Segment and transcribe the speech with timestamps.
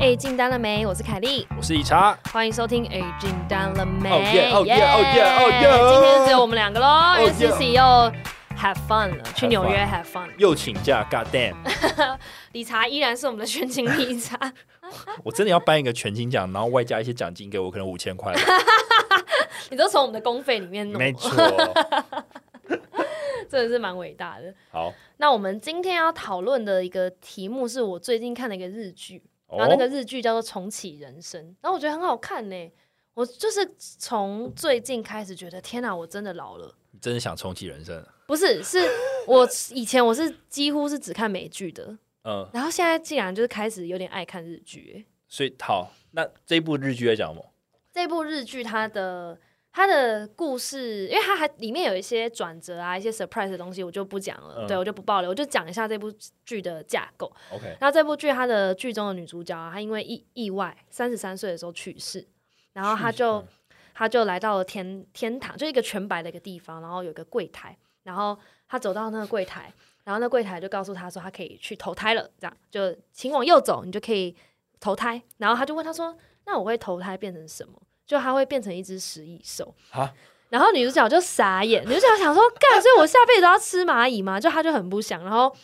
[0.00, 0.86] 哎，进单了没？
[0.86, 2.86] 我是凯莉，我是以茶，欢迎收听。
[2.86, 4.08] 哎，进单了没？
[4.08, 7.82] 哦耶哦耶哦耶哦耶今天只有我们两个喽，因为 Cici 又
[8.56, 11.54] have fun 了，去纽约 have fun，又请假，God damn！
[12.52, 14.38] 理查依然是我们的全勤理查。
[15.22, 18.34] 我真的要颁一个全勤奖，然后外加一些奖金给我，可能五千块。
[19.68, 21.30] 你都从我们的公费里面弄，没错，
[23.50, 24.54] 真的是蛮伟大的。
[24.72, 29.22] 好，那我们今天要讨论的一个题目是我最近看的一个日剧。
[29.58, 32.72] 然后那个日剧叫做《重启人生》，然后我觉得很好看呢。
[33.14, 36.74] 我就是从最近开始觉得，天哪，我真的老了。
[36.92, 38.06] 你真的想重启人生？
[38.26, 38.78] 不是，是
[39.26, 45.04] 我以前我是几乎是只看美剧的，嗯，然后现在竟然就是开始有点爱看日剧。
[45.28, 47.52] 所以好，那这部日剧在讲什么？
[47.92, 49.38] 这部日剧它的。
[49.72, 54.66] 他的故事，因为他还里面有一些转折啊，一些 surprise 的东西，我就不讲了。
[54.66, 56.12] 对我就不爆了，我就讲一下这部
[56.44, 57.32] 剧的架构。
[57.52, 62.26] OK，那这部剧它的剧中的女主角啊，她因为意意外三十三岁的时候去世，
[62.72, 63.44] 然后她就
[63.94, 68.36] 她就来到了天天堂，就一个全白的一个地方，然后有个柜台，然后
[68.68, 74.34] 她走到那个柜台，然后那柜台就告诉她说，她可以去投胎了，这样就请往右走，你就可以
[74.80, 75.22] 投胎。
[75.38, 77.80] 然后她就问她说，那我会投胎变成什么？
[78.10, 80.12] 就他会变成一只食蚁兽啊，
[80.48, 84.40] 然后女主角就傻眼，女主角想说干，所以我下辈子要吃蚂蚁吗？
[84.40, 85.54] 就她就很不想，然后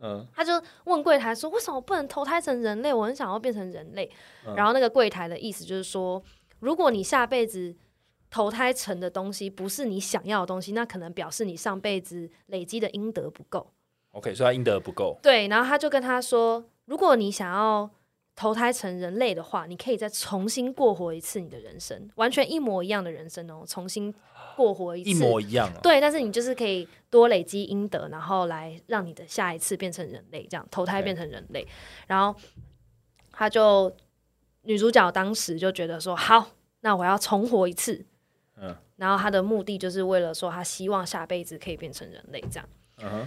[0.00, 2.92] 嗯，她就问柜台说，为什么不能投胎成人类？
[2.92, 4.10] 我很想要变成人类。
[4.56, 6.20] 然后那个柜台的意思就是说，
[6.58, 7.72] 如果你下辈子
[8.28, 13.70] 投胎成的东西不是你想要的东西，那可能表示你上辈子累积的阴德不够。
[14.10, 15.16] OK，所以他阴德不够。
[15.22, 17.88] 对，然后他就跟他说，如果你想要。
[18.36, 24.12] 投胎成人类的话，你可以再重新过活一次你的人生，完全一模一样的人生哦，重新
[24.56, 25.70] 过活一次，一模一样。
[25.82, 31.66] 对，但是你就是可以多累积阴德，然后来让你的下一次变成人类，这样投胎变成人类。
[32.08, 32.38] 然后
[33.30, 33.94] 他就
[34.62, 38.04] 女主角当时就觉得说，好，那我要重活一次。
[38.56, 42.68] 嗯，然后他的目的就是为了说，他希望下辈子可以变成人类，这样。
[43.02, 43.26] 嗯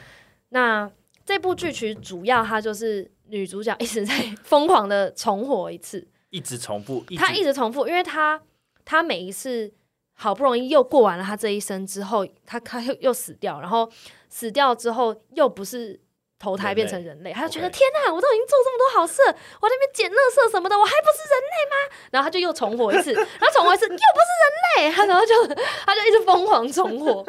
[0.50, 0.90] 那
[1.28, 3.12] 这部剧其实主要它就是。
[3.30, 8.42] 女主角一直在 疯狂的重活一次，一直重复，她一直重复，因为她
[8.86, 9.70] 她每一次
[10.14, 13.92] 好不容易又过完了她这一生之后，她她又又死掉，然后
[14.30, 16.00] 死掉之后又不是
[16.40, 19.22] 投胎变成人类，她就觉得天哪，我都已经做这么多好事，
[19.60, 21.98] 我那边捡垃圾什么的，我还不是人类吗？
[22.12, 25.54] 然后她就又重活一次， 然后重活一次又不是人类，她然后就
[25.86, 27.22] 她就一直疯狂重活。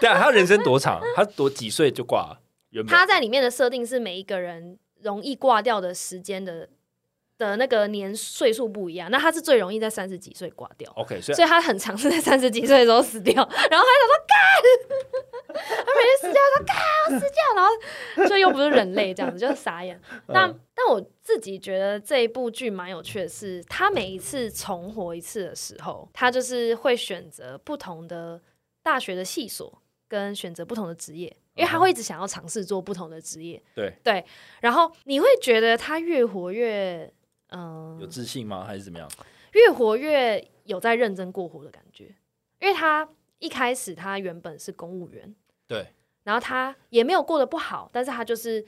[0.00, 1.00] 对啊，她人生多长？
[1.14, 2.40] 她多几岁就挂了？
[2.82, 4.78] 她在里面的设定是每一个人。
[5.02, 6.66] 容易挂掉的时间的
[7.36, 10.90] 的那个年岁数不一样，那他是最容易在三十几岁挂掉。
[10.96, 15.54] OK，所以他很长是在三十几岁的时候死掉，然后他想说干，
[15.84, 20.00] 他每天死掉说干我死掉，然后就又不是人类这样子，就是傻眼。
[20.26, 28.40] 但但我自己觉得这一部剧蛮有趣的是，他每一次重活一次的时候，他就是会选择不同的
[28.82, 31.36] 大学的系所，跟选择不同的职业。
[31.54, 34.24] 因为他会一直想要尝试做不同的职业，对对，
[34.60, 37.08] 然后你会觉得他越活越
[37.50, 38.64] 嗯有自信吗？
[38.64, 39.08] 还是怎么样？
[39.52, 42.06] 越活越有在认真过活的感觉，
[42.60, 45.32] 因为他一开始他原本是公务员，
[45.68, 45.86] 对，
[46.24, 48.64] 然后他也没有过得不好，但是他就是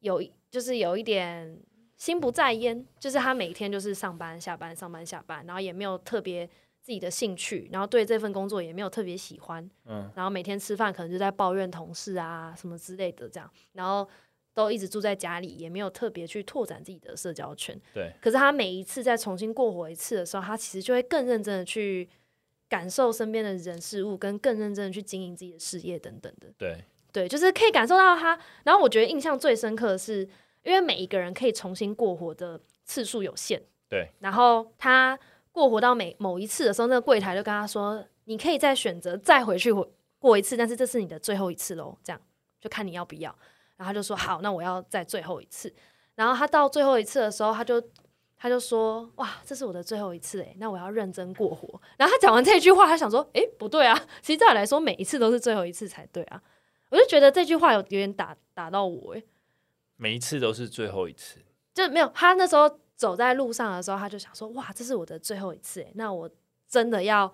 [0.00, 1.58] 有就是有一点
[1.96, 6.48] 心不在焉，就是他每天就是上班下班上班下班，然后也没有特别。
[6.86, 14.08] 自己的兴趣，然后对这份工作也没有特别喜欢，嗯，然后每天吃饭可能就在抱怨同事啊什么之类的这样，然后
[14.54, 17.76] 都一直住在家里，也没有特别去拓展自己的社交圈。
[17.92, 22.08] 对，可是他每一次再重新过活一次的时候，他其实就会更认真的去
[22.68, 26.46] 感受身边的人事物，跟更认真的去经营自己的事业等等的。
[26.56, 28.38] 对，对，就是可以感受到他。
[28.62, 30.20] 然后我觉得印象最深刻的是，
[30.62, 33.60] 因为每一个人可以重新过活的次数有限。
[33.88, 35.18] 对，然后他。
[35.56, 39.72] 过活到每某一次的时候，那个柜台就跟他说：“你可以再选择再回去
[40.18, 42.20] 过一次，但是这是你的最后一次喽。”这样
[42.60, 43.34] 就看你要不要。
[43.78, 45.74] 然后他就说：“好，那我要再最后一次。”
[46.14, 47.82] 然后他到最后一次的时候，他就
[48.36, 56.42] 他就说：“哇，这是我的最后一次诶，那我要认真过活。”然后他讲完这句话，他想说：“诶，不对啊，其实照理来说，每一次都是最后一次才对啊。”
[56.90, 59.24] 我就觉得这句话有有点打打到我诶，
[59.96, 61.40] 每一次都是最后一次，
[61.72, 62.78] 就没有他那时候。
[62.96, 66.28] 走在路上的时候，他就想说：“哇，这是我的最后一次，哎，那我
[66.66, 67.32] 真的要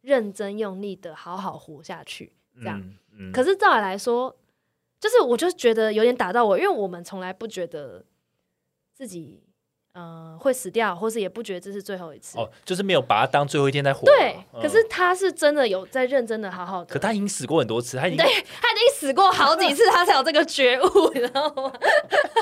[0.00, 2.82] 认真用力的好好活下去。”这样，
[3.32, 4.36] 可是照理来说，
[4.98, 8.04] 就是我就觉得有点打到我，因为我们从来不觉得
[8.92, 9.40] 自己
[9.92, 14.04] 嗯会死掉，或是也不觉得这是最后一次哦，就是没有把它当最后一天在活。
[14.04, 16.92] 对，可是他是真的有在认真的好好的。
[16.92, 18.26] 可他已经死过很多次，他已经对
[18.60, 21.72] 他已经死过好几次，他才有这个觉悟，你知道吗？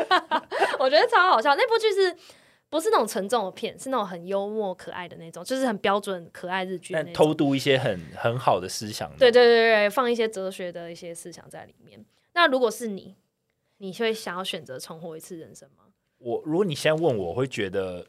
[0.80, 2.16] 我觉得超好笑，那部剧是。
[2.76, 7.10] 不是那种沉重的片，是那种很幽默可爱的那种，就是很标准可爱日剧但。
[7.14, 9.10] 偷渡一些很很好的思想。
[9.16, 12.04] 对对对对，放一些哲学的一些思想在里面。
[12.34, 13.16] 那如果是你，
[13.78, 15.84] 你会想要选择重活一次人生吗？
[16.18, 18.06] 我如果你现在问我，我会觉得，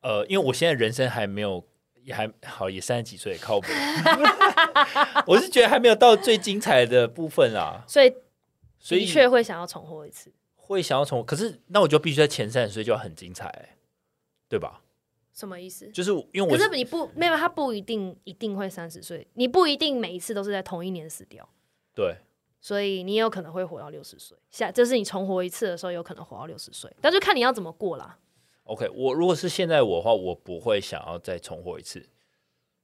[0.00, 1.64] 呃，因为我现在人生还没有，
[2.02, 3.68] 也还好，也三十几岁，靠谱。
[5.28, 8.12] 我是觉得还没有到最精彩的部分啦，所以
[8.80, 10.32] 所以的确会想要重活一次。
[10.74, 13.76] 会想要从，可是那我就必须在前三十岁就要很精彩、
[14.48, 14.82] 对吧？
[15.32, 15.88] 什么意思？
[15.88, 21.48] 就是因为我可是你不没有，他不一定一定会三十岁，你不一定每一次都是在同一年死掉，
[21.94, 22.16] 对
[22.60, 24.36] 所以你也有可能会活到六十岁。
[24.50, 28.18] 下就是你重活一次的时候，有可能活到六十岁，但就看你要怎么过啦。
[28.64, 32.06] OK，我如果是现在我的话，我不会想要再重活一次，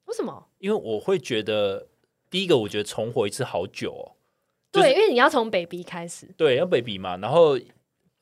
[0.06, 0.48] 为什么？
[0.58, 1.88] 因为我会觉得
[2.30, 4.16] 第一个，我觉得重活一次好久哦。
[4.72, 6.26] 就是对，因为你要从 baby 开始。
[6.36, 7.58] 对，要 baby 嘛，然后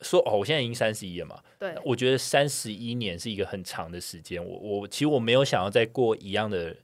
[0.05, 4.45] 说哦，我现在已经三十一了嘛，对，我觉得三十一年是一个很长的时间。
[4.45, 6.77] 我我其实我没有想要再过一样的，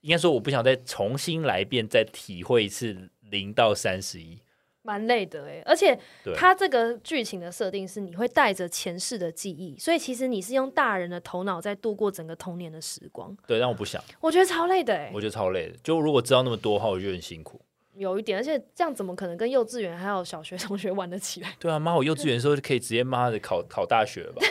[0.00, 4.38] 应该说我不想再重新来一遍，再体会一次零到三十一。
[4.86, 15.76] 蛮累的哎，而且对它这个剧情的设定是你会带着前世的记忆，所以其实你是用大人的头脑在度过整个童年的时光，对，但我不想，我觉得超累的哎我，觉得超累的。
[15.82, 17.58] 就如果知道那么多的话，我就很辛苦。
[17.96, 21.54] 有一点，而且这样怎么可能跟幼稚园还有小学 同学玩得起来？
[21.58, 24.42] 对啊，妈，我幼稚园的时候就可以直接妈的考考大学了吧？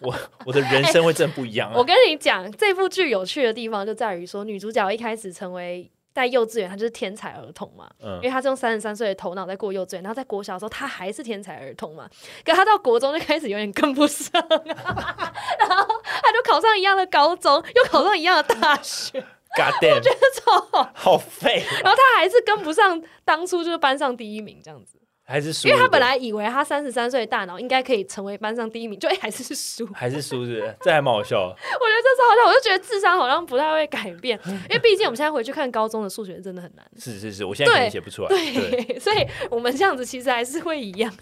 [0.00, 0.14] 我
[0.46, 1.74] 我的人生会真不一样啊！
[1.76, 12.08] 我跟你讲，这部剧有趣的地方就在于说，女主角一开始成为在幼稚园，她就是天才儿童嘛，嗯因为她是用三十三岁的头脑在过幼稚园，然后在国小的时候她还是天才儿童嘛，
[12.44, 15.86] 可她到国中就开始有点跟不上、 然后
[16.22, 19.24] 她就考上一样的高中，又考上一样的大学，
[19.54, 20.00] God damn，
[20.40, 25.68] 超好，好废，然后他还是跟不上当初就是班上第一名这样子，还是输？
[25.68, 29.86] 因为他本来以为他三十三岁的大脑应该可以成为班上第一名，就哎、还是输。
[29.92, 30.76] 还是输，是不是？
[30.80, 31.38] 这还蛮好笑。
[31.38, 36.84] 我觉得这超好笑，我就觉得智商好像不太会改变，因为毕竟我们现在回去看高中的数学真的很难。
[36.98, 38.28] 是是是，我现在可能写不出来。
[38.28, 41.12] 对对，所以我们这样子其实还是会一样。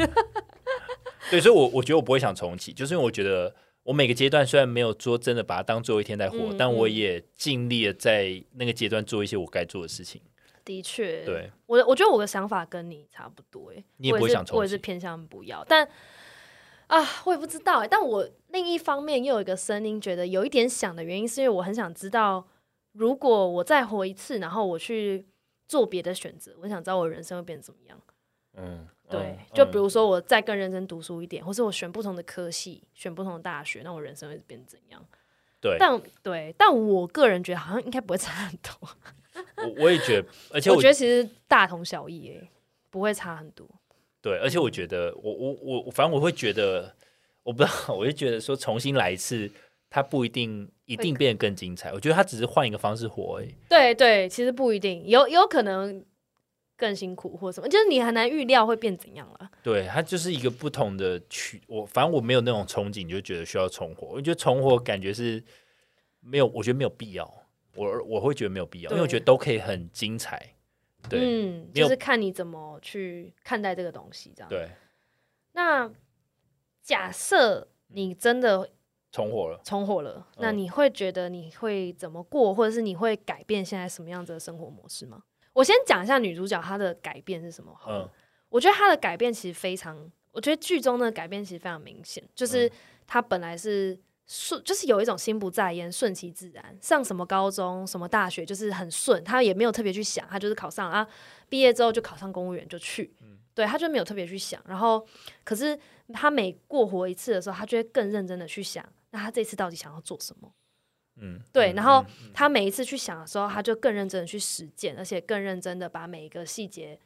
[1.30, 3.52] 对，所以我我觉得我不会想重启，就是因为我觉得
[3.90, 10.22] 我每个阶段虽然没有说真的把它当最后一天在活，嗯但我嗯也尽力的在那个阶段做一些我该做的事情。
[10.64, 15.88] 的确，对，我我觉得我的想法跟你差不多，哎，你也不会想我也是偏向不要，但
[16.86, 17.88] 啊，我也不知道哎。
[17.88, 22.46] 但我另一方面又有一个声音，觉得有一点想的原因，是因为我很想知道，
[22.92, 25.26] 如果我再活一次，然后我去
[25.66, 28.00] 做别的选择，我想知道我人生会变怎么样。
[28.56, 35.04] 嗯，对嗯，就比嗯如说我再更认真读书一点，或是我选不同的科系，选不同的大学，那我人生会变怎样？
[35.60, 38.88] 对，但对，但我个人觉得好像应该不会差很多。
[39.62, 42.48] 我我也觉得， 而且我我觉得其实大同小异，诶，
[42.90, 43.66] 不会差很多。
[44.22, 46.94] 对，而且我觉得，我我我，我反正我会觉得，
[47.42, 49.50] 我不知道， 我就觉得说重新来一次，
[49.88, 51.92] 它不一定一定变得更精彩。
[51.92, 53.54] 我觉得它只是换一个方式活而已。
[53.68, 56.04] 对对，其实不一定，有有可能
[56.80, 59.50] 更辛苦或什么，就是你很难预料会变怎样了。
[59.62, 61.60] 对，它就是一个不同的曲。
[61.68, 64.08] 我反正我没有那种憧憬，就觉得需要重活。
[64.08, 65.44] 我觉得重活感觉是
[66.20, 67.30] 没有，我觉得没有必要。
[67.76, 70.54] 我我会觉得没有必要，因为我觉得都可以很精彩。
[71.08, 74.48] 对、嗯，就是看你怎么去看待这个东西，这样。
[74.48, 74.70] 对，
[75.52, 75.90] 那
[76.82, 78.68] 假设你真的
[79.12, 79.60] 重活了。
[79.64, 85.22] 重活了，那嗯你会觉得你会怎么过，或者是你会改变现在什么样子的生活模式吗？
[85.60, 88.04] 我先讲一下女主角她的改变是什么好了。
[88.04, 88.10] 嗯
[88.48, 92.72] 我觉得她的改变其实非常，我觉得剧中的改变其实非常明显，就是嗯
[93.06, 101.06] 她本来是顺，就是有一种心不在焉、顺其自然，上什么高中、什么大学就是很顺，她也没有特别去想，她就是考上啊，
[101.48, 104.60] 毕业之后就考上公务员就去，嗯对，她就没有特别去想。
[104.66, 105.06] 然后，
[105.44, 105.78] 可是
[106.12, 110.52] 她每过活一次的时候，她就会更认真的去想，那她这次到底想要做什么？
[111.20, 116.98] 嗯，对，嗯然后他每一次去想的时候，他就更认真的去实践，而且更认真的把每一个细节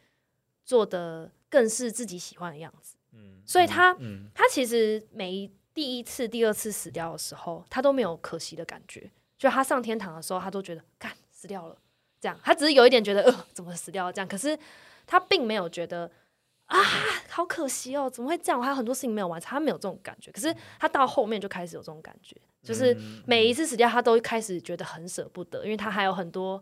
[0.65, 2.97] 做的更是自己喜欢的样子。
[3.13, 9.11] 嗯所以他嗯他其实每一第一次、第二次死掉的时候，他都没有可惜的感觉。
[9.37, 11.77] 就他上天堂的时候，他都觉得干死掉了，
[12.21, 12.39] 这样。
[12.43, 14.59] 他只是有一点觉得呃，怎么死掉了这样，可是
[15.07, 16.11] 他并没有觉得
[16.67, 16.81] 啊，
[17.29, 18.59] 好可惜哦，怎么会这样？
[18.59, 20.31] 我还有很多事情没有完成，他没有这种感觉。
[20.31, 26.61] 可是他到后面就开始有这种感觉，就是嗯每一次死掉，他都开始觉得很舍不得，因为他还有很多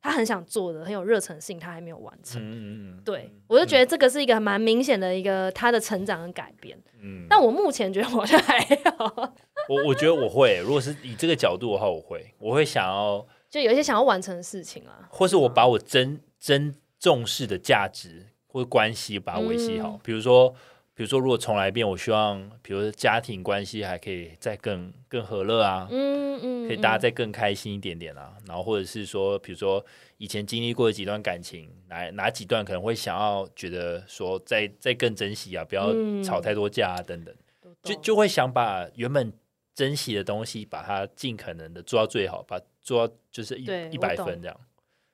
[0.00, 2.42] 他很想做的、很有热忱的事情，他还没有完成。
[2.42, 6.76] 嗯嗯嗯，对，我就觉得这个是一个蛮明显的一个他的成长跟改变。
[7.00, 8.58] 嗯，但我目前觉得我好像还
[8.98, 9.32] 好，
[9.68, 15.06] 我我觉得我会，如果是以这个角度的话，我会，我会想要， 就有一些想要完成的事情啊。
[15.10, 19.90] 或是我把我真真重视的价值或关系把它维系好。
[19.90, 20.52] 嗯比如说，
[20.94, 28.36] 比如说如果重来一遍，我希望比如说家庭关系还可以再更更和乐啊，嗯嗯，可以大家嗯再更开心一点点啊。
[28.46, 29.84] 然后或者是说，比如说
[30.18, 37.34] 以前经历过的几段感情，哪哪几段可能会想要觉得说再再更珍惜啊，不要嗯吵太多架啊等等，
[37.82, 39.32] 就懂就会想把原本
[39.74, 44.60] 珍惜的东西，把它尽可能的做到最好，把做到就是一一百分这样。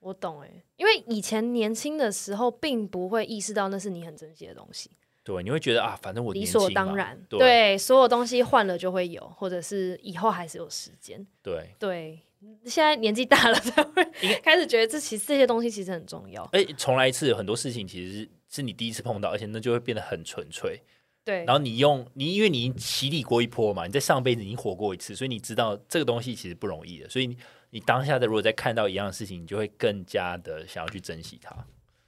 [0.00, 4.90] 我懂哎，因为以前年轻的时候并不会意识到那是你很珍惜的东西，
[5.28, 7.23] 对，你会觉得啊，反正我理所当然。
[7.28, 11.26] 对对，所有东西换了就会有，或者是以后还是有时间。
[11.42, 12.18] 对，对，
[12.64, 14.02] 现在年纪大了才会
[14.42, 16.42] 开始觉得这其实这些东西其实很重要。
[16.52, 20.80] 哎，重来一次，很多事情其实是是你第一次碰到，而且那就会变得很纯粹。
[21.23, 27.08] 对，然后你用你，因为你洗礼过一波嘛，你在上辈子已经活过一次，所以你知道这个东西其实不容易的。
[27.11, 27.37] 所以你
[27.68, 31.54] 你当下的如果再看到一样的事情，你就会更加的想要去珍惜它。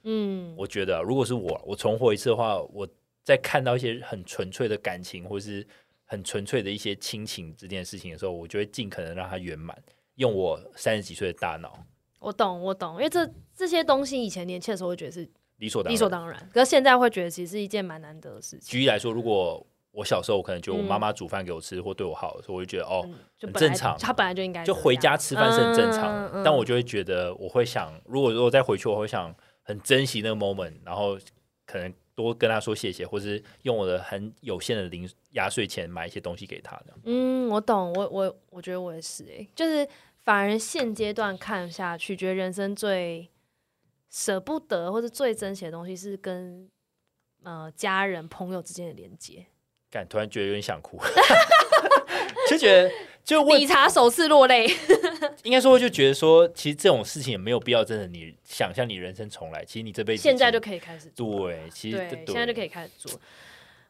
[0.05, 2.87] 嗯，我觉得啊如果是我，我重活一次的话，我
[3.23, 5.65] 在看到一些很纯粹的感情，或是
[6.05, 9.77] 很纯粹的一些亲情这件事情的时候，我就会尽可能让它圆满，
[10.15, 11.85] 用我三十几岁的大脑，
[12.19, 15.93] 我懂，我懂，因为这这些东西以前年轻的时候会觉得是理所当然。
[15.93, 18.71] 理所当然，可是现在会觉得其实是一件蛮难得的事情。
[18.71, 31.17] 举例来说，如果我小时候我可能觉得我嗯妈妈煮饭给我吃，或对我好的时候，我就觉得哦，嗯，就很正常他本来就应该就回家吃饭是很正常但我就会觉得我会想，如果如果再回去，我会想很珍惜那个 moment，然后
[31.65, 36.93] 可能多跟他说谢谢，或是用我的很有限的零压岁钱买一些东西给他的。
[37.03, 39.87] 嗯，我懂，我我我觉得我也是哎、就是
[40.23, 43.29] 反而现阶段看下去，觉得人生最
[44.09, 46.69] 舍不得或者最珍惜的东西是跟
[47.43, 49.45] 呃家人朋友之间的连接。
[49.89, 50.97] 感突然觉得有点想哭，
[52.49, 52.89] 就觉得
[53.45, 54.67] 理查首次落泪，
[55.43, 61.47] 应该说就觉得说，其实这种事情也没有必要真的你想象你人生重来，其实你这辈子现在就可以开始做。
[61.47, 63.19] 对，其实对，现在就可以开始做。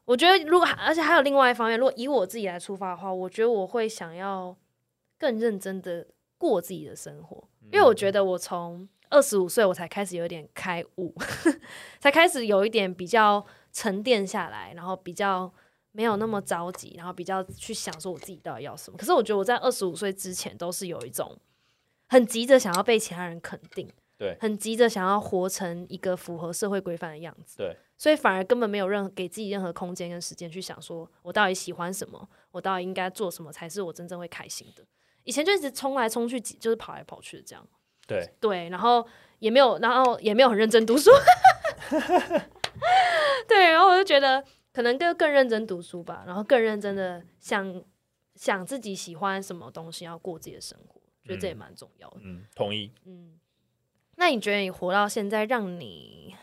[0.05, 4.55] 我觉得，如果而且还有另外一方面，如果以我自己来出发的话，我觉得我会想要
[5.17, 6.07] 更认真的
[6.37, 11.13] 过自己的生活，因为我觉得我从二十五岁我才开始有点开悟，
[11.99, 15.53] 才开始有一点比较沉淀下来，然后比较
[15.91, 18.97] 没有那么着急，然后比较去想说我自己到底要什么。
[18.97, 21.37] 可是我觉得我在二十五岁之前都是有一种
[22.07, 34.83] 很急着想要被其他人肯定，对很急着想要活成一个符合社会规范的样子，对，所以反而根本没有任何给自己任何空间跟时间去想说我到底喜欢什么，我到底应该做什么才是我真正会开心的。
[35.23, 37.67] 以前就一直冲来冲去，就是跑来跑去的这样。
[38.07, 39.07] 对，对，然后
[39.39, 41.11] 也没有，然后也没有很认真读书。
[43.47, 47.83] 对，然后我就觉得可能更更认真读书吧，然后更认真的想
[48.35, 52.21] 想自己喜欢什么东西，要过自己的生活，觉得这也嗯蛮重要的。
[52.23, 52.91] 嗯，同意。
[53.05, 53.39] 嗯，
[54.15, 56.35] 那你觉得你活到现在，让你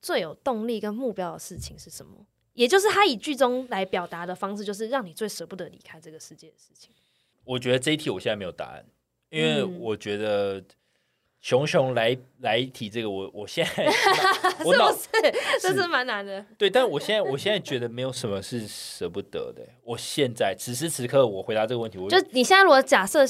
[0.00, 2.26] 最有动力跟目标的事情是什么？
[2.54, 6.92] 也就是他以剧中来表达的方式，就是让你最舍不得离开这个世界的事情。
[7.44, 8.84] 我觉得这一题我现在没有答案，
[9.30, 10.62] 因为嗯我觉得
[11.40, 13.84] 熊熊来 来提这个我，我现在
[14.64, 15.08] 我是脑不是？
[15.60, 16.44] 这是蛮难的。
[16.56, 19.66] 对，但我现在我现在觉得没有什么是舍不得的。
[19.84, 23.20] 我现在此时此刻，我回答这个问题，我就你现在如果假设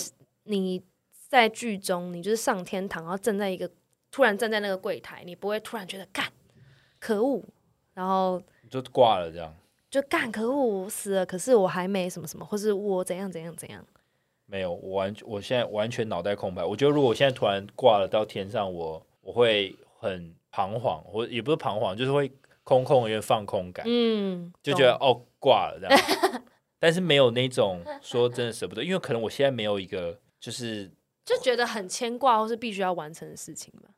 [0.45, 0.83] 你
[1.29, 3.71] 在剧中，你就是上天堂，然后站在一个
[4.11, 6.27] 突然站在那个柜台，你不会突然觉得干
[6.99, 7.45] 可恶，
[7.95, 9.55] 然后就挂了这样。
[9.91, 13.85] 就干可恶，我死了，可是我还没什么什么，或是我怎样怎样怎样。
[14.51, 16.65] 没有，我完我现在完全脑袋空白。
[16.65, 22.33] 我觉得如果我现在突然挂了到天上，我我会很彷徨，我也不是彷徨，就是会
[22.65, 26.43] 空空有点放空感，嗯，就觉得哦挂了这样。
[26.79, 30.91] 但是没有那种说真的舍不得，因为可能我现在没有一个就是
[31.27, 33.91] 就觉得很牵挂，或是必须要完成的事情吧。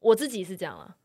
[0.00, 0.96] 我自己是这样啊，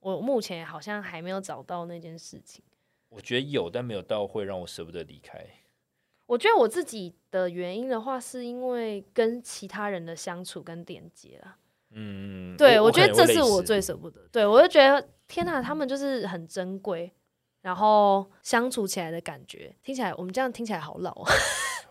[0.00, 2.64] 我目前好像还没有找到那件事情。
[3.10, 5.44] 我觉得有，但没有到会让我舍不得离开。
[6.26, 11.56] 我觉得我自己的原因的话，是因为跟其他人的相处跟连接啦。
[11.92, 14.20] 嗯，对，我我觉得这是我最舍不得。
[14.32, 17.10] 对我就觉得天哪，他们就是很珍贵，
[17.62, 21.32] 然后相处起来的感觉，听起来我们这样听起来好老 啊。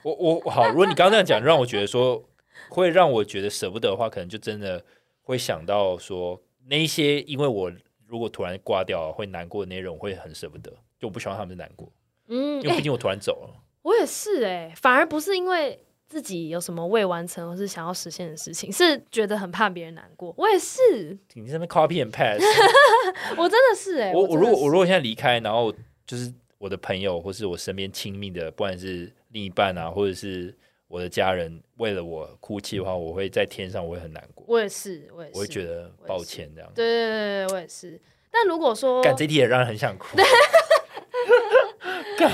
[0.03, 2.23] 我我好，如果你刚刚这样讲，让我觉得说
[2.69, 4.83] 会让我觉得舍不得的话，可能就真的
[5.21, 7.71] 会想到说那一些，因为我
[8.05, 11.89] 如果突然挂掉会难过的那些人，我会很舍不得，就我不希望他们难过，
[12.27, 13.61] 因为毕竟我突然走了。
[13.95, 20.33] 我也是哎、反而不是因为自己有什么未完成或是想要实现的事情，是觉得很怕别人难过。
[20.37, 22.41] 我也是，你这边 copy and pass，
[23.37, 25.73] 我真的是哎、我我如果我如果现在离开，然后
[26.05, 30.53] 就是我的朋友或是我身边亲密的，不管是另一半啊，或者是
[30.87, 36.69] 我的家人，为了我哭泣的话，我会在天上我会很难过，我也是，我也是，我会觉得抱歉这样。
[36.75, 37.99] 对对对对，我也是。
[38.29, 40.17] 但如果说感这题也让人很想哭。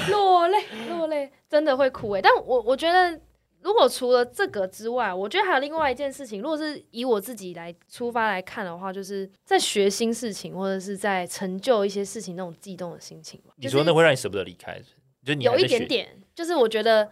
[0.10, 2.22] 落泪落泪，真的会哭哎。
[2.22, 3.20] 但我我觉得，
[3.62, 6.42] 如果除了这个之外，我觉得还有另外一件事情。
[6.42, 14.82] 如果是以我自己来出发来看的话，就是在学新事情或者是在成就一些事情那种激动的心情你说那会让你舍不得离开？
[15.24, 17.10] 就你有一点点，就是我觉得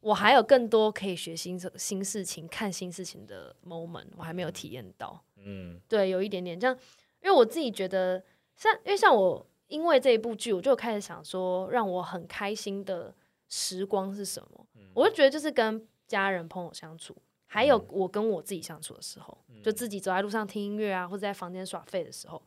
[0.00, 5.22] 我还有更多可以学新新事情、看新事情的 moment，我还没有体验到。
[5.36, 6.76] 嗯，对，有一点点这样，
[7.22, 8.22] 因为我自己觉得，
[8.56, 9.46] 像因为像我。
[9.70, 13.14] 因为这一部剧，我就开始想说，让我很开心的
[13.48, 14.66] 时光是什么？
[14.92, 22.42] 我就觉得就是跟家人朋友相处，还有我跟我自己相处的时候，就自己走在路上听音乐啊，或者在房间耍废的时候，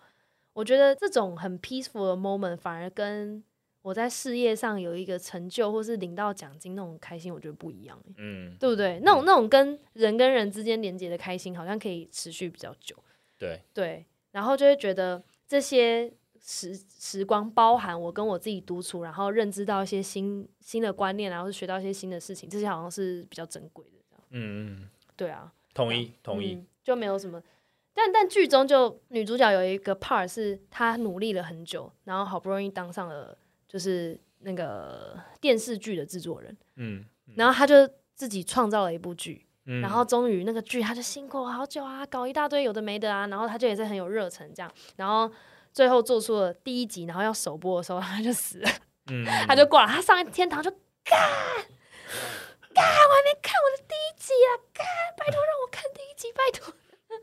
[0.52, 3.42] 我觉得这种很 peaceful 的 moment，反而跟
[3.82, 7.98] 我在事业上有一个成就，或是领到奖金那种开心，我觉得不一样。
[8.18, 9.00] 嗯，对不对？
[9.02, 12.96] 那种那种跟人跟人之间连接的开心，好像可以持续比较久。
[13.40, 16.12] 对对，然后就会觉得这些。
[16.46, 24.18] 时时光包含我跟我自己独处，然后认知到一些新新的观念，然后是学到一些新的事情，这些好像是比较珍贵的。
[24.32, 27.42] 嗯嗯，对啊，同意同意，就没有什么。
[27.94, 36.58] 但但剧中就女主角有一个 part 是她努力了很久，然后好不容易当上了就是那个电视剧的制作人。
[36.76, 37.06] 嗯，
[37.38, 45.32] 然后她就自己创造了一部剧，然后终于那个剧她就辛苦好久啊，搞一大堆有的没的啊，然后她就也是很有热忱这样，然后。
[45.74, 48.70] 最后做出了第一集，然后要首播的时候， 他就死了。
[49.12, 49.92] 嗯，他就挂了。
[49.92, 50.80] 他上天堂就干
[52.74, 54.50] 干，我还没看我的第一集啊！
[54.74, 54.86] 干，
[55.18, 56.74] 拜托让我看第一集，拜托。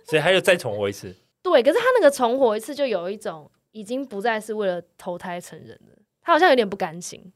[0.04, 1.14] 所以他又再重活一次。
[1.42, 5.97] 对，可是他那个重活一次，就有一种已经不再是为了投胎成人了。
[6.21, 7.33] 他好像有点不甘心。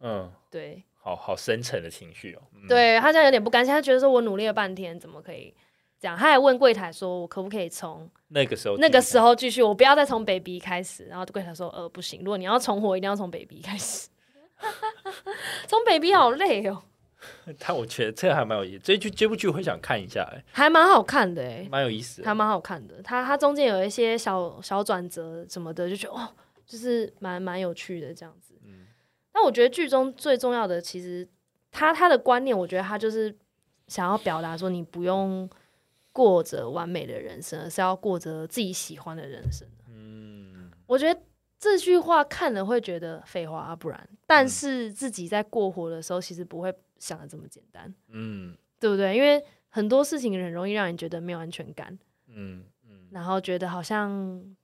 [0.00, 2.42] 嗯，对，好好深沉的情绪哦。
[2.68, 5.54] 对他现在有点不甘心，他觉得说我努力了半天，怎么可以？
[5.98, 9.62] 这样，他还问柜台说：“我可不可以从那个时候那个时候继续？
[9.62, 14.08] 我不要再从 baby 开始。”然后柜台说：“呃，不行，如果你要重活，一定要从 baby 开始。
[15.68, 16.82] 从 baby 好累哦。
[17.60, 23.00] ”但我觉得这还蛮有意思，这剧这部剧会想看一下，哎，还蛮好看的，哎，蛮有意思，还蛮好看的。
[23.02, 26.28] 他他中间有一些小小转折什么的，就觉得哦，
[26.66, 28.54] 就是蛮蛮有趣的这样子。
[28.66, 28.86] 嗯，
[29.32, 31.26] 那我觉得剧中最重要的，其实
[31.70, 33.34] 他他的观念，我觉得他就是
[33.86, 35.48] 想要表达说，你不用。
[36.14, 39.66] 过着完美的人生，而是要过着自己喜欢的人生。
[39.88, 41.20] 嗯，我觉得
[41.58, 44.08] 这句话看了会觉得废话啊，不然。
[44.24, 47.92] 但是自己在过活的时候，其实不会想的这么简单。
[48.10, 49.16] 嗯，对不对？
[49.16, 51.98] 因为很多事情很容易让人觉得没有安全感。
[52.28, 54.56] 嗯嗯，然后觉得好像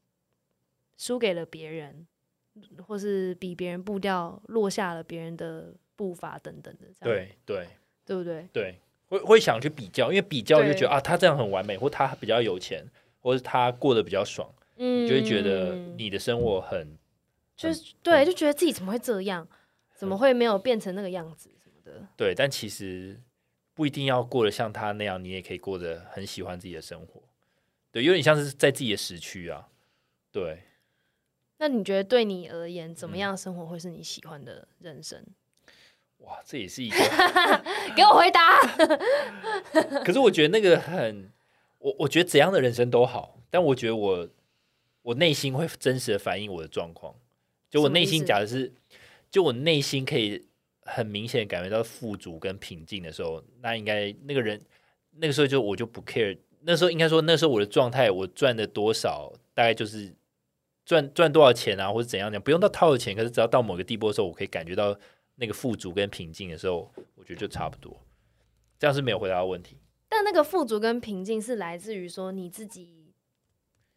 [0.96, 2.06] 输给了别人，
[2.86, 6.86] 或是比别人步调落下了别人的步伐等等的。
[7.00, 7.66] 对对，
[8.06, 8.48] 对不对？
[8.52, 8.80] 对。
[9.10, 12.82] 会会想去比较，因为比较就觉得啊，他这样很完美，或他比较有钱，
[13.20, 16.96] 或是他过得比较爽，嗯，就会觉得你的生活很，
[17.56, 19.46] 就是对，就觉得自己怎么会这样，
[19.94, 22.06] 怎么会没有变成那个样子什么的。
[22.16, 23.20] 对，但其实
[23.74, 27.20] 不一定要过得像他那样，你也可以过得很喜欢自己的生活。
[27.92, 29.68] 对，有点像是在自己的时区啊。
[30.30, 30.62] 对。
[31.58, 35.22] 那你觉得对你而言，怎么样生活会是你喜欢的人生？
[36.20, 36.96] 哇，这也是一个
[37.96, 38.60] 给我回答。
[40.04, 41.30] 可是我觉得那个很，
[41.78, 44.28] 我我觉得怎样的人生都好，但我觉得我
[45.02, 47.14] 我内心会真实的反映我的状况。
[47.70, 48.72] 就我内心假的是，
[49.30, 50.46] 就我内心可以
[50.82, 54.60] 很明显感觉到富足跟平静的时候，那应该那个人
[55.12, 56.36] 那个时候就我就不 care。
[56.62, 60.14] 那时候应该说那时候我的状态，我赚的多少，大概就是
[60.84, 64.98] 赚赚多少钱啊，或者怎样讲，不用到套的钱，可是只要到某个地步的时候，我可以感觉到。
[65.40, 67.98] 那个富足跟平静的时候，我觉得就差不多。
[68.78, 69.78] 这样是没有回答到问题。
[70.06, 73.14] 但那个富足跟平静是来自于说你自己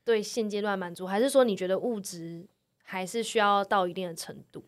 [0.05, 2.47] 对现阶段满足，还是说你觉得物质
[2.81, 4.63] 还是需要到一定的程度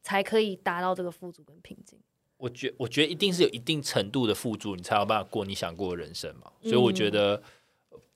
[0.00, 1.98] 才可以达到这个富足跟平静？
[2.36, 6.52] 我觉我觉得一定是有一定程度的富足，你才有办法过你想过的人生嘛。
[6.62, 7.42] 所以我觉得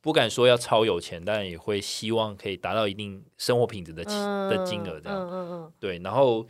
[0.01, 5.19] 不敢说要超有钱，但也会希望可以达到一定生活品质的的金额这样。
[5.19, 5.73] 嗯嗯嗯。
[5.81, 6.47] 对，然后。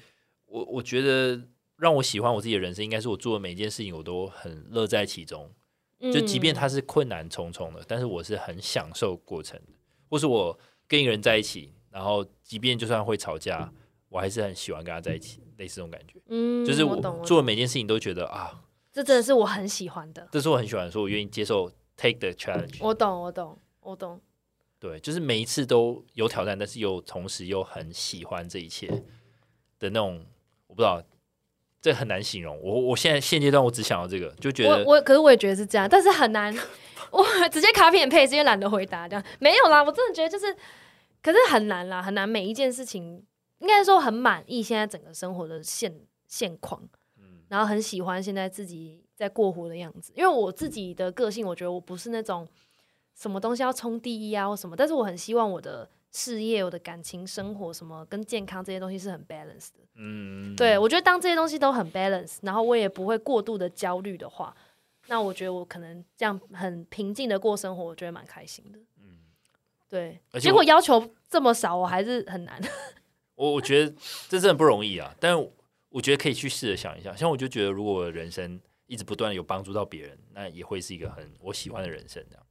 [0.57, 1.38] 我我觉得
[1.77, 5.53] 让我喜欢我自己的人生，应该是我做的每一件事情，我都很乐在其中。
[6.01, 9.73] 就即便它是困难重重的，但是我是很享受过程的。
[10.09, 13.71] 或是我跟一个人在一起，然后即便就算会吵架，
[14.09, 16.19] 我还是很喜欢跟他在一起，类似这种感觉。
[16.29, 20.27] 嗯，就是我做的每件事情都觉得啊，这真的是我很喜欢的。
[20.33, 22.79] 这是我很喜欢，说我愿意接受 take the challenge。
[22.81, 24.19] 我懂，我懂，我懂。
[24.79, 28.88] 对，就是每一次都有挑战，但是又同时又很喜欢这一切
[29.79, 30.25] 的那种。
[30.77, 31.03] 我不知道，
[31.81, 32.61] 这很难形容。
[32.62, 36.55] 我我现在现阶段我只想要这个，就觉得我可是我也觉得是这样，但是很难。
[37.11, 39.09] 我直接卡片配，直接懒得回答。
[39.09, 40.55] 这样没有啦，我真的觉得就是，
[41.23, 42.29] 可是很难啦，很难。
[42.29, 43.25] 每一件事情
[43.61, 45.95] 应该说很满意现在整个生活的现
[46.27, 46.83] 现况，
[47.19, 50.12] 嗯然后很喜欢现在自己在过活的样子。
[50.17, 52.47] 因为我自己的个性，我觉得我不是那种
[53.15, 59.85] 什么东西要冲第一啊或什么，但是我很希望我的事业、我的感情生活什么跟健康这些东西是很 balance 的。
[59.96, 64.57] 嗯，对我觉得当这些东西都很 balance，然后我也不会过度的焦虑的话，
[65.09, 68.79] 那我觉得我可能这样很平静的过生活，我觉得蛮开心的。
[68.98, 69.18] 嗯，
[69.90, 70.18] 对。
[70.40, 72.59] 结果要求这么少，我还是很难。
[73.37, 73.94] 我我觉得
[74.26, 75.38] 这真的不容易啊，但
[75.90, 77.14] 我觉得可以去试着想一下。
[77.14, 82.46] 像我就觉得，如果我人生一直不断的有帮助到别人，那也会是一个很我喜欢的人生这样。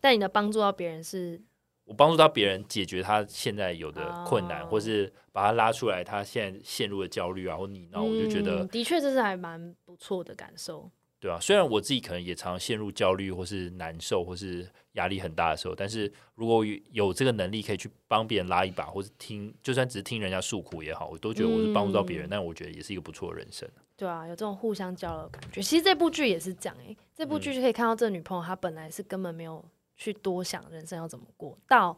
[0.00, 1.42] 但你的帮助到别人是？
[1.86, 10.90] 我帮助到别人解决他现在有的困难，或是把他拉出来，他现在陷入的焦虑啊或你，然后我就觉得，的确这是还蛮不错的感受。
[11.18, 22.28] 对啊，虽然我自己可能也常陷入焦虑或是难受或是压力很大的时候，但是如果有这个能力可以去帮别人拉一把，或是听，就算只是听人家诉苦也好，我都觉得我是帮助到别人。
[22.28, 23.66] 但我觉得也是一个不错的人生。
[23.96, 25.62] 对啊，有这种互相交流的感觉。
[25.62, 29.64] 其实这部剧也是讲，哎，这部剧就可以看到这女朋友她本来是根本没有
[29.96, 31.96] 去多想人生要怎么过到。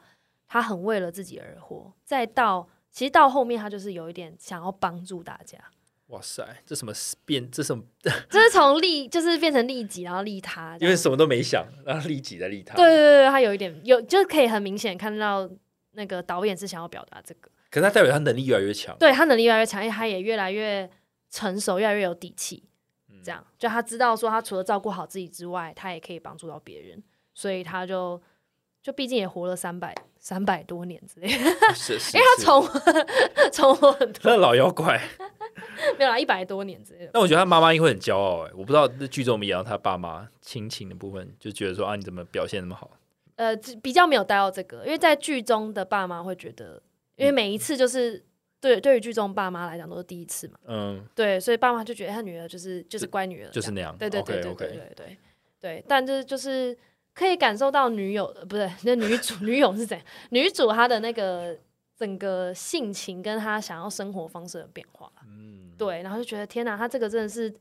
[0.51, 5.59] 他很为了自己而活，再到其实到后面，他就是有一点想要帮助大家。
[6.07, 6.93] 哇塞，这什么
[7.27, 7.51] 变？
[7.51, 7.85] 这什么？
[8.31, 12.75] 这是从利就是变成利己，然后利他，因为什么都没想，然后利己在利他。
[12.77, 15.47] 对对对，他有一点有，就是可以很明显看到
[15.91, 17.51] 那个导演是想要表达这个。
[17.71, 20.91] 可是他代表他能力越来越强，对他能力越来越强，因为他也越来越
[21.29, 22.65] 成熟，越来越有底气。
[23.23, 27.03] 这样，就他知道说，他除了照顾好自己之外，他也可以帮助到别人，
[27.39, 28.21] 所以他就。
[28.81, 31.29] 就毕竟也活了三百三百多年之类，
[31.75, 32.65] 是 是，因为他重
[33.53, 34.99] 重活很多，那老妖怪
[35.99, 37.11] 没有啦，一百多年之类的。
[37.13, 42.89] 那我觉得他妈妈应该会很骄傲哎，我不知道那剧中我们演到他爸妈亲情的部分，就觉得说啊，你怎么表现那么好？
[43.35, 46.81] 呃，比较没有带到这个，因为在剧中的爸妈会觉得，
[47.17, 48.25] 因为每一次就是
[48.61, 55.19] 对对于剧中爸妈来讲都是第一次嘛，嗯，对，所以爸妈就觉得他女儿就是就是乖女儿，就是那样，对对对对对对对
[55.61, 56.79] 对，但就是就是。
[57.19, 60.07] 可以感受到女友的不是 那女主 女友是怎样？
[60.31, 61.59] 女主她的那个
[61.97, 67.53] 整个性情跟她想要生活方式的变化，嗯，对，然后就觉得天哪，她这个真的是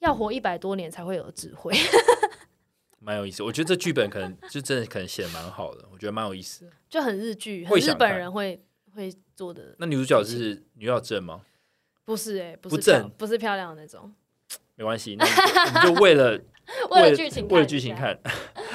[0.00, 1.72] 要活一百多年才会有智慧，
[3.00, 3.42] 蛮有意思。
[3.42, 8.62] 我觉得这剧本可能就真的可能写的蛮好的，我觉得蛮有意思，就很日剧，很日本人会
[8.94, 9.74] 会做的。
[9.78, 11.40] 那女主角是女主角正吗？
[12.04, 14.12] 不是哎，不正，不是漂亮的那种。
[14.76, 16.38] 没关系，那我们就为了。
[16.90, 18.14] 为了剧情，为了剧情看，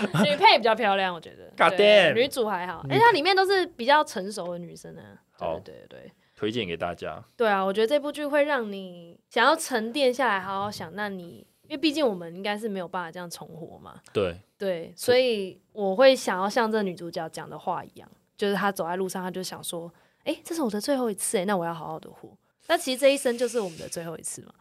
[0.23, 1.45] 女配比较漂亮，我觉得。
[1.57, 5.01] God damn，女主还好，哎，它里面都是比较成熟的女生呢。
[5.31, 7.23] 好，对对对，推荐给大家。
[7.35, 10.93] 对啊，我觉得这部剧会让你想要沉淀下来，好好想。
[10.95, 13.99] 那你，因为毕竟我们应该是没有办法这样重活嘛。
[14.11, 19.91] 对对，所以我会想要像这女主角讲的话一样，就是她走在路上，她就想说
[20.23, 22.29] ：“哎，这是我的最后一次，哎，那我要好好的活。”
[22.67, 24.53] 那其实这一生就是我们的最后一次嘛。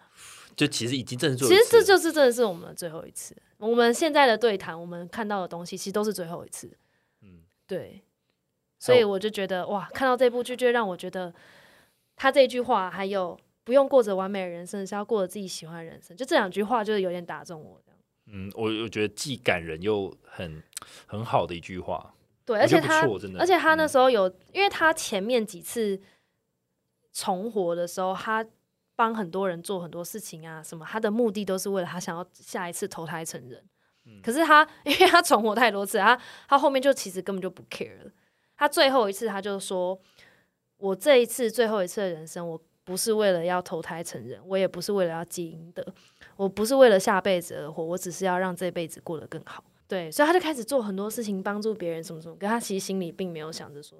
[0.55, 3.35] 就其实已经正式，其实这就是真的是我们的最后一次。
[3.70, 6.68] 我们现在的对谈，我们看到的东西，其实都是最后一次。
[7.20, 8.03] 嗯，对。
[8.81, 11.33] 所以我就觉得，哇，看到这部剧，就让我觉得
[12.16, 16.16] 他这句话，还有不用过着完美的人生，是要过着自己喜欢的人生。
[16.16, 17.81] 就这两句话，就是有点打中我。
[17.85, 17.98] 这样。
[18.27, 20.61] 嗯，我我觉得既感人又很
[21.07, 22.12] 很好的一句话。
[22.44, 23.07] 对，而且他，
[23.38, 26.01] 而且他那时候有，因为他前面几次
[27.12, 28.44] 重活的时候，他。
[28.94, 33.64] 帮很多人做很多事情啊，什么他的目的都是为了他想要下一次投胎成人。
[34.22, 38.11] 可是他 因为他重活太多次，他他后面就其实根本就不 care 了。
[38.57, 39.98] 他最后一次他就说
[40.78, 45.85] ：“我这一次最后一次的人生，我不是为了要投胎成人，我也不是为了要积阴德，
[46.37, 52.35] 我不是为了下辈子而活，我只是要让这辈子过得更好。”对，所以他就开始做很多事情帮助别人，什么什么。
[52.37, 53.98] 可他其实心里并没有想着说。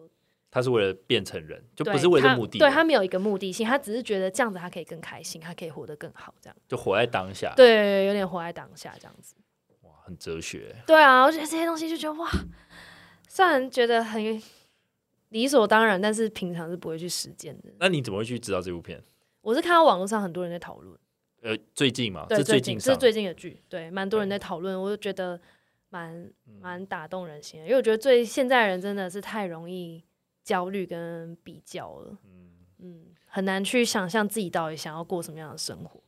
[0.55, 2.59] 他是为了变成人，就不是为了目的。
[2.59, 7.55] 对他没有一个目的性，他只是觉得这样子他可以更开心，他可以活得更好，这样就活在当下。
[7.57, 9.35] 对，有点活在当下这样子。
[9.81, 10.77] 哇，很哲学。
[10.87, 12.31] 对啊，我觉得这些东西就觉得哇，
[13.27, 14.43] 虽然觉得很
[15.31, 17.73] 理所当然，但是平常是不会去实践的。
[17.81, 19.03] 那你怎么会去知道这部片？
[19.41, 20.95] 我是看到网络上很多人在讨论。
[21.41, 25.41] 呃，最近嘛，是最近，是最近的剧，对，蛮多人在讨论，我就觉得
[25.89, 30.05] 蛮蛮打动人心的，因为我觉得最现在人真的是太容易。
[30.43, 36.01] 焦虑跟比较了，嗯嗯，很难去想象自己到底想要过什么样的生活。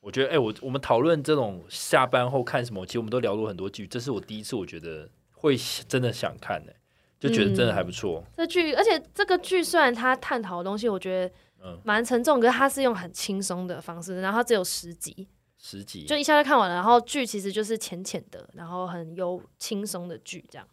[0.00, 5.56] 我觉得，哎，我我们讨论这种下班后看什么，其实我们都聊过很多剧，这是我第一次，我觉得会
[5.86, 6.72] 真的想看呢，
[7.18, 8.24] 就觉得真的还不错。
[8.36, 15.28] 这剧，而且这个剧虽然它探讨的东西，我觉得嗯蛮沉重，可是它是用很轻松的方式，然后它只有十集，
[15.58, 16.74] 十集就一下就看完了。
[16.74, 20.66] 然后剧其实就是浅浅的，然后很有轻松的剧这样。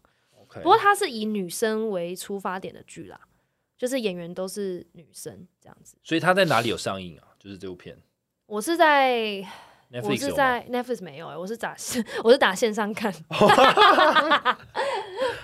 [0.61, 3.19] 不过它是以女生为出发点的剧啦，
[3.77, 5.95] 就是演员都是女生这样子。
[6.03, 7.23] 所以它在哪里有上映啊？
[7.39, 7.97] 就是这部片
[8.47, 9.45] 我是在
[10.03, 10.15] 我？
[10.15, 11.75] 是在 Netflix 没有哎、我是打
[12.23, 13.13] 我是打线上看，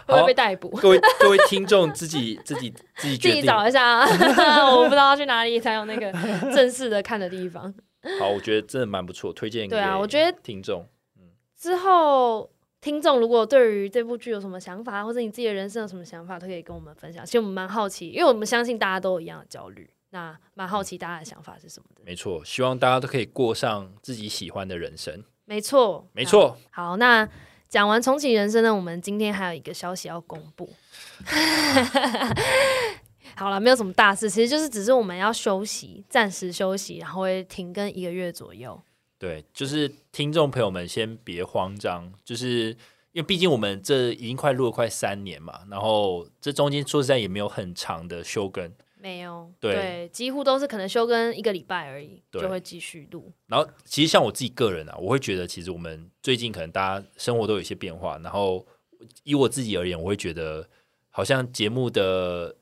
[0.07, 0.69] 会被逮捕？
[0.77, 3.41] 各位各位听众自己自己自己自己。
[3.41, 4.05] 找一下啊，
[4.75, 6.11] 我不知道要去哪里才有那个
[6.53, 7.73] 正式的看的地方。
[8.19, 10.85] 好，我觉得真的蛮不错，推荐给对啊我觉得听众。
[11.57, 12.51] 之后，
[12.83, 17.25] 听众如果对于这部剧有什么想法，或者你自己的人生有什么想法，都可以跟我们分享。
[17.25, 22.01] 其实我们蛮好奇，因为我们相信大家都有一样的焦虑，那蛮好奇大家的想法是什么的。
[22.05, 25.23] 没错，希望大家都可以过上自己喜欢的人生。
[25.45, 26.89] 没错，没错，好。
[26.89, 27.25] 好，那
[27.69, 30.69] 讲完重启人生呢，我们今天还有一个消息要公布。
[33.37, 38.77] 好了，没有什么大事，其实就是只是我们要休息，暂时休息，然后会停更一个月左右。
[39.23, 42.71] 对，就是听众朋友们先别慌张，就是
[43.13, 53.31] 因为毕竟我们这已经快录了快三年嘛，然后这中间说实在也没有很长的休更，没有，对几乎都是可能休更一个礼拜而已，对就会继续录。
[53.47, 58.67] 然后其实像我自己个人啊，我会觉得其实我们最近可能大家生活都有一些变化，然后
[59.23, 60.67] 以我自己而言，我会觉得
[61.09, 62.53] 好像节目的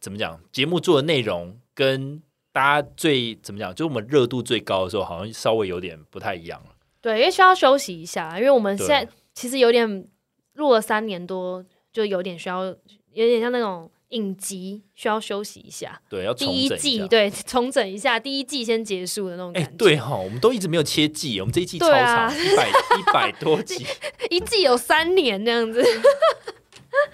[0.00, 2.20] 怎么讲，节目做的内容跟
[2.52, 6.74] 大家最怎么讲，就是我们热度最高的时候，好像稍微有点不太一样了。
[7.00, 10.06] 对，因为需要休息一下，因为我们现在其实有点
[10.54, 16.00] 录了三年多，就有点需要，有点像那种影集，需要休息一下。
[16.10, 17.08] 对，要第重整一一季。
[17.08, 19.76] 对重整一下，第一季先结束的那种哎、感觉。
[19.76, 23.86] 对哈，我们都一直没有切季，我们这一季超长，一百一百多集，
[24.28, 25.82] 一季有三年这样子。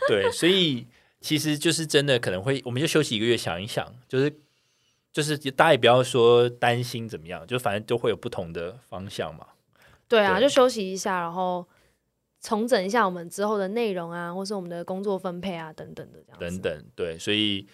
[0.09, 0.87] 对，所以
[1.21, 4.35] 其实就是真的可能会，我们就休息一个月，想一想，就是
[5.17, 9.47] 就是大家也不要说担心怎么样，就反正都会有不同的方向嘛。
[10.07, 11.67] 对啊，对就休息一下，然后
[12.43, 16.39] 重整一下我们之后的内容啊，或是我们的工作分配啊等等的这样。
[16.39, 17.67] 等等，对，所以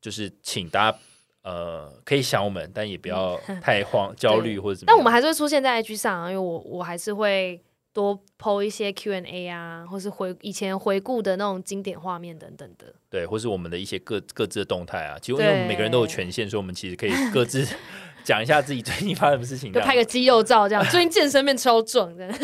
[0.00, 0.98] 就是请大家
[1.42, 4.96] 呃可以想我们，但也不要太慌、 焦虑或者怎么样。
[4.96, 7.62] 但我们还是会出现在 IG 上啊，因为我我还是会
[7.94, 12.92] 多 PO 一些 Q&A 啊，或是回以前回顾的那种经典画面等等的。
[13.08, 17.66] 对，或是我们的一些各各自的动态啊，其实因为我们每个人都有权限，所以我们其实可以各自
[18.24, 22.28] 讲一下自己最近发生的事情拍个肌肉照，这样最近健身变超壮的。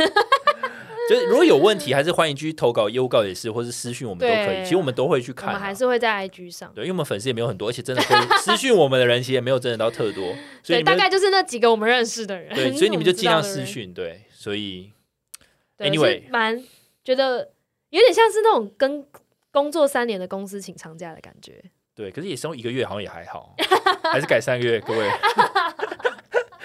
[1.11, 4.63] 就是如果有问题，还是欢迎继续投稿、邮告也是，或是私讯我们都可以。
[4.63, 10.33] 其实我们都会去看、啊，们还是会在 IG 上，对，因为我们粉丝也没有很多，而且真的会私讯我们的人其实也没有真的到特多，
[10.63, 12.55] 所以对，大概就是那几个我们认识的人。
[12.55, 13.43] 对，所以你们就 尽量。
[13.43, 14.93] 私讯，对，所以
[15.81, 16.63] 对 Anyway 是蛮
[17.03, 17.53] 觉得
[17.89, 19.07] 有点像是那种跟
[19.51, 21.63] 工作三年的公司请长假的感觉。
[21.95, 23.55] 对，可是也生一个月好像也还好，
[24.05, 25.09] 还是改三个月，各位，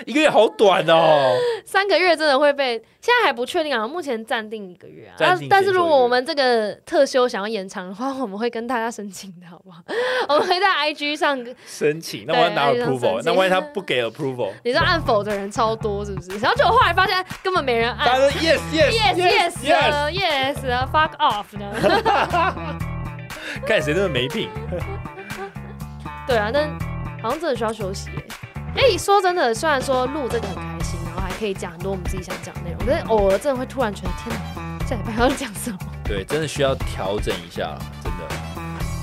[0.05, 1.35] 一个月好短哦。
[1.65, 5.15] 三个月真的会被，现在还不确定啊，目前暂定一个月啊。
[5.17, 9.81] 但但是如果我们这个特休想要延长的话，我们会跟大家申请的，好不好？
[10.29, 16.37] 我们会在 IG 上，申请，那我要拿 approval，那万一他不给 approval，你知道按否的人超多，是不是？
[16.39, 18.07] 然后结果后来发现根本没人按。
[18.07, 22.75] 大家都 yes yes Yes yes yes，yes fuck off 呢？
[23.65, 24.49] 看谁真的没品。
[26.27, 26.69] 对啊，但
[27.21, 28.24] 好像真的需要休息耶。
[28.75, 35.77] 哎、说真的，虽然说录这个很开心，然后还可以讲很多我们自己想讲的内容，但是偶尔真的会突然觉得，天哪，下礼拜要讲什么？
[36.03, 38.35] 对，真的需要调整一下，真的。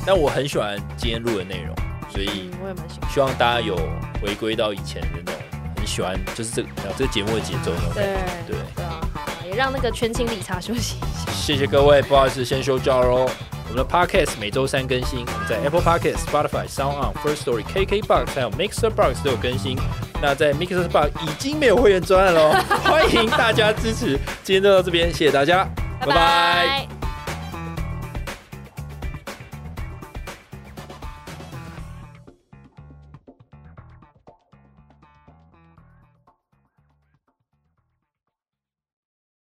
[0.06, 1.74] 但我很喜欢今天录的内容，
[2.10, 3.10] 所以嗯，我也蛮喜欢。
[3.10, 3.76] 希望大家有
[4.20, 5.40] 回归到以前的那种
[5.76, 8.22] 很喜欢，就是这个呃这个节目的节奏那种感对觉。
[8.48, 11.32] 对，对啊，好啊也让那个全勤理查休息一下。
[11.32, 13.28] 谢谢各位，不好意思，先休假喽。
[13.72, 19.78] 我们的 Podcast 每周三更新，我们在 Apple Podcast、Spotify、Sound On、First Story、KKBox 还有 Mixer Box 都有更新。
[20.20, 22.52] 那在 Mixer Box 已经没有会员专案喽，
[22.84, 24.18] 欢迎大家支持。
[24.44, 25.66] 今天就到这边，谢谢大家，
[26.00, 26.91] 拜拜